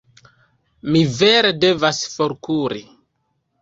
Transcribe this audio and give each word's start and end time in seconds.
Mi 0.95 1.03
vere 1.19 1.53
devas 1.67 2.03
forkuri. 2.17 2.87